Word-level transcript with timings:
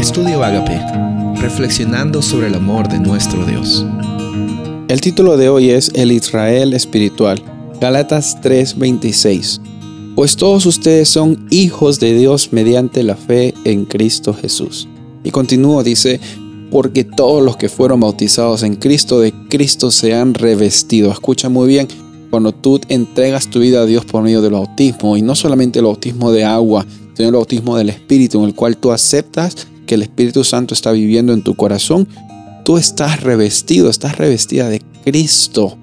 Estudio 0.00 0.42
Agape, 0.42 0.80
reflexionando 1.42 2.22
sobre 2.22 2.46
el 2.46 2.54
amor 2.54 2.88
de 2.88 2.98
nuestro 2.98 3.44
Dios. 3.44 3.84
El 4.88 4.98
título 4.98 5.36
de 5.36 5.50
hoy 5.50 5.68
es 5.68 5.90
El 5.92 6.10
Israel 6.10 6.72
espiritual, 6.72 7.42
Galatas 7.82 8.40
3:26. 8.40 9.60
Pues 10.16 10.36
todos 10.36 10.64
ustedes 10.64 11.10
son 11.10 11.46
hijos 11.50 12.00
de 12.00 12.14
Dios 12.14 12.48
mediante 12.50 13.02
la 13.02 13.14
fe 13.14 13.52
en 13.64 13.84
Cristo 13.84 14.32
Jesús. 14.32 14.88
Y 15.22 15.32
continúo, 15.32 15.82
dice, 15.82 16.18
porque 16.70 17.04
todos 17.04 17.44
los 17.44 17.58
que 17.58 17.68
fueron 17.68 18.00
bautizados 18.00 18.62
en 18.62 18.76
Cristo 18.76 19.20
de 19.20 19.34
Cristo 19.50 19.90
se 19.90 20.14
han 20.14 20.32
revestido. 20.32 21.12
Escucha 21.12 21.50
muy 21.50 21.68
bien, 21.68 21.86
cuando 22.30 22.52
tú 22.52 22.80
entregas 22.88 23.50
tu 23.50 23.60
vida 23.60 23.82
a 23.82 23.86
Dios 23.86 24.06
por 24.06 24.22
medio 24.22 24.40
del 24.40 24.52
bautismo, 24.52 25.18
y 25.18 25.20
no 25.22 25.34
solamente 25.34 25.80
el 25.80 25.84
bautismo 25.84 26.32
de 26.32 26.44
agua, 26.46 26.86
sino 27.14 27.28
el 27.28 27.34
bautismo 27.34 27.76
del 27.76 27.90
Espíritu, 27.90 28.38
en 28.38 28.46
el 28.46 28.54
cual 28.54 28.78
tú 28.78 28.92
aceptas 28.92 29.66
que 29.90 29.96
el 29.96 30.02
Espíritu 30.02 30.44
Santo 30.44 30.72
está 30.72 30.92
viviendo 30.92 31.32
en 31.32 31.42
tu 31.42 31.56
corazón, 31.56 32.06
tú 32.64 32.76
estás 32.76 33.24
revestido, 33.24 33.90
estás 33.90 34.18
revestida 34.18 34.68
de 34.68 34.80
Cristo. 35.02 35.76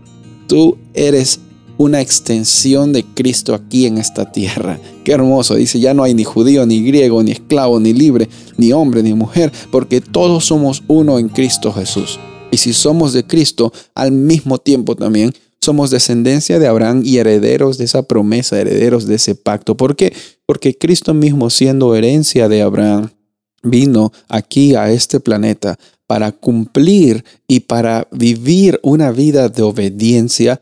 Tú 0.48 0.78
eres 0.94 1.42
una 1.78 2.00
extensión 2.00 2.94
de 2.94 3.04
Cristo 3.04 3.54
aquí 3.54 3.86
en 3.86 3.98
esta 3.98 4.32
tierra. 4.32 4.80
Qué 5.04 5.12
hermoso. 5.12 5.56
Dice, 5.56 5.82
ya 5.82 5.94
no 5.94 6.04
hay 6.04 6.14
ni 6.14 6.24
judío, 6.24 6.66
ni 6.66 6.84
griego, 6.84 7.22
ni 7.22 7.32
esclavo, 7.32 7.82
ni 7.82 7.92
libre, 7.92 8.30
ni 8.56 8.72
hombre, 8.72 9.04
ni 9.04 9.14
mujer, 9.14 9.52
porque 9.72 10.00
todos 10.00 10.46
somos 10.46 10.84
uno 10.88 11.20
en 11.20 11.28
Cristo 11.28 11.74
Jesús. 11.74 12.18
Y 12.50 12.56
si 12.56 12.72
somos 12.72 13.12
de 13.12 13.28
Cristo, 13.28 13.74
al 13.94 14.14
mismo 14.14 14.58
tiempo 14.58 14.96
también 14.96 15.34
somos 15.60 15.90
descendencia 15.90 16.60
de 16.60 16.68
Abraham 16.68 17.02
y 17.04 17.18
herederos 17.18 17.78
de 17.78 17.84
esa 17.84 18.04
promesa, 18.04 18.58
herederos 18.58 19.06
de 19.06 19.16
ese 19.16 19.36
pacto. 19.36 19.76
¿Por 19.76 19.98
qué? 19.98 20.14
Porque 20.46 20.78
Cristo 20.78 21.14
mismo, 21.14 21.50
siendo 21.50 21.94
herencia 21.94 22.48
de 22.48 22.62
Abraham, 22.62 23.10
vino 23.64 24.12
aquí 24.30 24.76
a 24.76 24.92
este 24.92 25.20
planeta 25.20 25.78
para 26.06 26.32
cumplir 26.32 27.24
y 27.48 27.62
para 27.62 28.08
vivir 28.12 28.80
una 28.84 29.12
vida 29.12 29.50
de 29.50 29.62
obediencia 29.64 30.62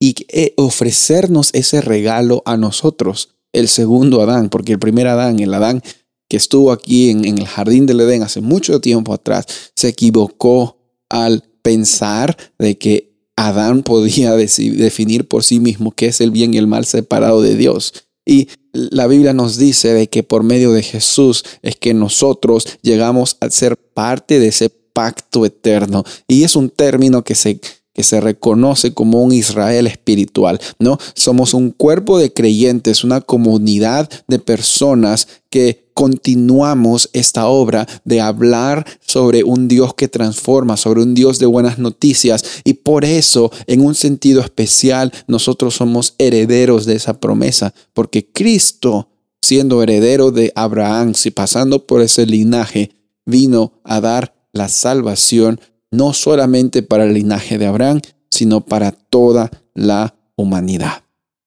y 0.00 0.14
eh, 0.28 0.54
ofrecernos 0.56 1.50
ese 1.52 1.80
regalo 1.80 2.42
a 2.46 2.56
nosotros, 2.56 3.36
el 3.52 3.68
segundo 3.68 4.22
Adán, 4.22 4.48
porque 4.48 4.72
el 4.72 4.78
primer 4.78 5.06
Adán, 5.06 5.38
el 5.40 5.54
Adán 5.54 5.82
que 6.28 6.38
estuvo 6.38 6.72
aquí 6.72 7.10
en, 7.10 7.26
el 7.26 7.46
jardín 7.46 7.84
del 7.84 8.00
Edén 8.00 8.22
hace 8.22 8.40
mucho 8.40 8.80
tiempo 8.80 9.12
atrás, 9.12 9.44
se 9.76 9.88
equivocó 9.88 10.78
al 11.10 11.44
pensar 11.60 12.36
de 12.58 12.78
que 12.78 13.12
Adán 13.36 13.82
podía 13.82 14.32
definir 14.36 15.28
por 15.28 15.44
sí 15.44 15.60
mismo 15.60 15.92
qué 15.92 16.06
es 16.06 16.22
el 16.22 16.30
bien 16.30 16.54
y 16.54 16.56
el 16.56 16.66
mal 16.66 16.86
separado 16.86 17.42
de 17.42 17.54
Dios. 17.54 17.92
Y 18.24 18.48
la 18.72 19.06
Biblia 19.06 19.32
nos 19.32 19.56
dice 19.56 19.92
de 19.92 20.08
que 20.08 20.22
por 20.22 20.42
medio 20.42 20.72
de 20.72 20.82
Jesús 20.82 21.44
es 21.62 21.76
que 21.76 21.94
nosotros 21.94 22.66
llegamos 22.82 23.36
a 23.40 23.50
ser 23.50 23.76
parte 23.76 24.38
de 24.38 24.48
ese 24.48 24.70
pacto 24.92 25.44
eterno. 25.44 26.04
Y 26.28 26.44
es 26.44 26.56
un 26.56 26.70
término 26.70 27.22
que 27.22 27.34
se, 27.34 27.60
que 27.92 28.02
se 28.02 28.20
reconoce 28.20 28.94
como 28.94 29.22
un 29.22 29.32
Israel 29.32 29.86
espiritual, 29.86 30.60
¿no? 30.78 30.98
Somos 31.14 31.54
un 31.54 31.70
cuerpo 31.70 32.18
de 32.18 32.32
creyentes, 32.32 33.04
una 33.04 33.20
comunidad 33.20 34.08
de 34.28 34.38
personas 34.38 35.28
que 35.50 35.90
continuamos 35.94 37.10
esta 37.12 37.46
obra 37.46 37.86
de 38.04 38.20
hablar 38.20 38.86
sobre 39.00 39.44
un 39.44 39.68
Dios 39.68 39.94
que 39.94 40.08
transforma, 40.08 40.76
sobre 40.76 41.02
un 41.02 41.14
Dios 41.14 41.38
de 41.38 41.46
buenas 41.46 41.78
noticias. 41.78 42.44
Y 42.64 42.74
por 42.74 43.04
eso, 43.04 43.50
en 43.66 43.80
un 43.80 43.94
sentido 43.94 44.40
especial, 44.40 45.12
nosotros 45.26 45.74
somos 45.74 46.14
herederos 46.18 46.86
de 46.86 46.96
esa 46.96 47.20
promesa, 47.20 47.74
porque 47.92 48.26
Cristo, 48.26 49.08
siendo 49.40 49.82
heredero 49.82 50.30
de 50.30 50.52
Abraham, 50.54 51.14
si 51.14 51.30
pasando 51.30 51.86
por 51.86 52.02
ese 52.02 52.26
linaje, 52.26 52.90
vino 53.24 53.72
a 53.84 54.00
dar 54.00 54.34
la 54.52 54.68
salvación 54.68 55.60
no 55.90 56.12
solamente 56.14 56.82
para 56.82 57.04
el 57.04 57.14
linaje 57.14 57.58
de 57.58 57.66
Abraham, 57.66 58.00
sino 58.30 58.62
para 58.62 58.92
toda 58.92 59.50
la 59.74 60.14
humanidad. 60.36 61.02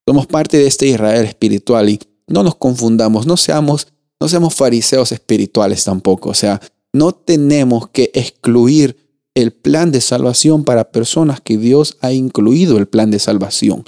Somos 0.07 0.27
parte 0.27 0.57
de 0.57 0.67
este 0.67 0.87
Israel 0.87 1.25
espiritual 1.25 1.89
y 1.89 1.99
no 2.27 2.43
nos 2.43 2.55
confundamos, 2.55 3.25
no 3.25 3.37
seamos 3.37 3.87
no 4.21 4.27
seamos 4.27 4.55
fariseos 4.55 5.11
espirituales 5.11 5.83
tampoco. 5.83 6.29
O 6.29 6.33
sea, 6.33 6.61
no 6.93 7.11
tenemos 7.11 7.89
que 7.89 8.11
excluir 8.13 8.97
el 9.35 9.51
plan 9.51 9.91
de 9.91 10.01
salvación 10.01 10.63
para 10.63 10.91
personas 10.91 11.41
que 11.41 11.57
Dios 11.57 11.97
ha 12.01 12.13
incluido 12.13 12.77
el 12.77 12.87
plan 12.87 13.11
de 13.11 13.19
salvación. 13.19 13.83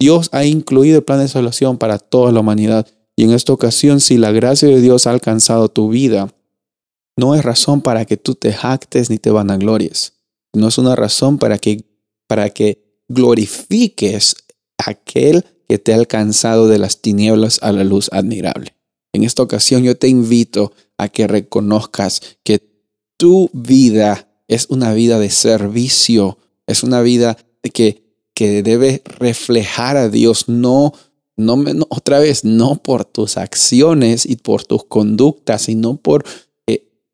Dios 0.00 0.28
ha 0.32 0.44
incluido 0.44 0.98
el 0.98 1.04
plan 1.04 1.20
de 1.20 1.28
salvación 1.28 1.78
para 1.78 1.98
toda 1.98 2.32
la 2.32 2.40
humanidad. 2.40 2.86
Y 3.16 3.24
en 3.24 3.32
esta 3.32 3.52
ocasión, 3.52 4.00
si 4.00 4.16
la 4.16 4.32
gracia 4.32 4.68
de 4.68 4.80
Dios 4.80 5.06
ha 5.06 5.10
alcanzado 5.10 5.68
tu 5.68 5.88
vida, 5.88 6.32
no 7.16 7.34
es 7.34 7.44
razón 7.44 7.80
para 7.80 8.04
que 8.04 8.16
tú 8.16 8.34
te 8.34 8.52
jactes 8.52 9.10
ni 9.10 9.18
te 9.18 9.30
vanaglories. 9.30 10.14
No 10.52 10.68
es 10.68 10.78
una 10.78 10.94
razón 10.94 11.38
para 11.38 11.58
que, 11.58 11.84
para 12.28 12.50
que 12.50 13.02
glorifiques 13.08 14.36
a 14.78 14.90
aquel 14.90 15.44
que 15.68 15.78
te 15.78 15.92
ha 15.92 15.96
alcanzado 15.96 16.68
de 16.68 16.78
las 16.78 17.00
tinieblas 17.00 17.58
a 17.62 17.72
la 17.72 17.84
luz 17.84 18.08
admirable. 18.12 18.77
En 19.18 19.24
esta 19.24 19.42
ocasión 19.42 19.82
yo 19.82 19.96
te 19.96 20.06
invito 20.06 20.72
a 20.96 21.08
que 21.08 21.26
reconozcas 21.26 22.22
que 22.44 22.62
tu 23.16 23.50
vida 23.52 24.28
es 24.46 24.66
una 24.70 24.92
vida 24.92 25.18
de 25.18 25.28
servicio, 25.28 26.38
es 26.68 26.84
una 26.84 27.00
vida 27.00 27.36
que, 27.74 28.04
que 28.32 28.62
debe 28.62 29.02
reflejar 29.04 29.96
a 29.96 30.08
Dios, 30.08 30.48
no, 30.48 30.92
no, 31.36 31.56
otra 31.88 32.20
vez, 32.20 32.44
no 32.44 32.76
por 32.80 33.04
tus 33.04 33.38
acciones 33.38 34.24
y 34.24 34.36
por 34.36 34.62
tus 34.64 34.84
conductas, 34.84 35.62
sino 35.62 35.96
por 35.96 36.24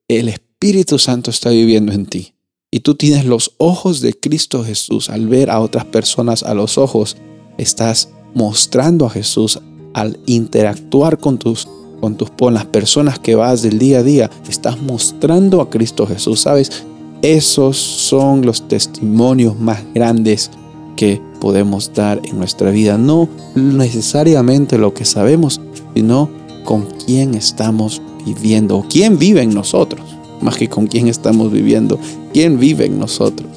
el 0.07 0.29
Espíritu 0.29 0.99
Santo 0.99 1.31
está 1.31 1.49
viviendo 1.49 1.91
en 1.93 2.05
ti. 2.05 2.35
Y 2.71 2.81
tú 2.81 2.97
tienes 2.97 3.25
los 3.25 3.53
ojos 3.57 4.03
de 4.03 4.13
Cristo 4.13 4.63
Jesús. 4.63 5.09
Al 5.09 5.27
ver 5.27 5.49
a 5.49 5.61
otras 5.61 5.87
personas 5.87 6.43
a 6.43 6.53
los 6.53 6.77
ojos, 6.77 7.17
estás 7.57 8.11
mostrando 8.35 9.07
a 9.07 9.11
Jesús 9.11 9.59
al 9.95 10.19
interactuar 10.27 11.17
con 11.19 11.39
tus 11.39 11.67
con 12.05 12.17
tus 12.17 12.29
con 12.29 12.53
las 12.53 12.67
personas 12.67 13.19
que 13.19 13.35
vas 13.35 13.63
del 13.63 13.79
día 13.79 14.01
a 14.01 14.03
día, 14.03 14.31
estás 14.47 14.79
mostrando 14.79 15.63
a 15.63 15.71
Cristo 15.71 16.07
Jesús, 16.07 16.41
¿sabes? 16.41 16.85
Esos 17.23 17.79
son 17.79 18.45
los 18.45 18.69
testimonios 18.69 19.59
más 19.59 19.83
grandes 19.95 20.51
que 20.97 21.23
podemos 21.41 21.95
dar 21.95 22.21
en 22.23 22.37
nuestra 22.37 22.71
vida, 22.71 22.99
no 22.99 23.27
necesariamente 23.55 24.77
lo 24.77 24.93
que 24.93 25.07
sabemos, 25.07 25.63
sino 25.95 26.29
con 26.63 26.83
quién 27.07 27.35
estamos 27.35 28.03
viviendo, 28.27 28.77
o 28.77 28.87
quién 28.87 29.19
vive 29.19 29.41
en 29.41 29.55
nosotros, 29.55 30.05
más 30.43 30.59
que 30.59 30.69
con 30.69 30.87
quién 30.87 31.09
estamos 31.09 31.51
viviendo, 31.51 31.99
quién 32.35 32.61
vive 32.61 32.85
en 32.85 32.99
nosotros. 32.99 33.49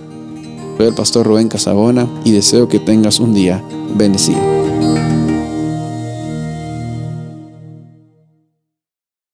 Soy 0.78 0.88
el 0.88 0.94
pastor 0.94 1.28
Rubén 1.28 1.50
Casabona 1.50 2.08
y 2.24 2.32
deseo 2.32 2.70
que 2.70 2.80
tengas 2.80 3.20
un 3.20 3.34
día 3.34 3.62
bendecido. 3.98 4.57